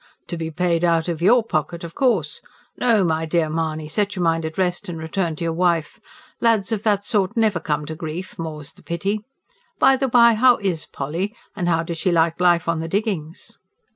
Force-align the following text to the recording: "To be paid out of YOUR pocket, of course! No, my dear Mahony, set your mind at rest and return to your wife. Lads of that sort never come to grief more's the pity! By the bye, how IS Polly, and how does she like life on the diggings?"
"To 0.29 0.35
be 0.35 0.49
paid 0.49 0.83
out 0.83 1.07
of 1.07 1.21
YOUR 1.21 1.43
pocket, 1.43 1.83
of 1.83 1.93
course! 1.93 2.41
No, 2.75 3.03
my 3.03 3.27
dear 3.27 3.51
Mahony, 3.51 3.87
set 3.87 4.15
your 4.15 4.23
mind 4.23 4.45
at 4.45 4.57
rest 4.57 4.89
and 4.89 4.97
return 4.97 5.35
to 5.35 5.43
your 5.43 5.53
wife. 5.53 5.99
Lads 6.39 6.71
of 6.71 6.81
that 6.81 7.03
sort 7.03 7.37
never 7.37 7.59
come 7.59 7.85
to 7.85 7.93
grief 7.93 8.39
more's 8.39 8.73
the 8.73 8.81
pity! 8.81 9.21
By 9.77 9.95
the 9.97 10.07
bye, 10.07 10.33
how 10.33 10.57
IS 10.57 10.87
Polly, 10.87 11.35
and 11.55 11.69
how 11.69 11.83
does 11.83 11.99
she 11.99 12.11
like 12.11 12.41
life 12.41 12.67
on 12.67 12.79
the 12.79 12.87
diggings?" 12.87 13.59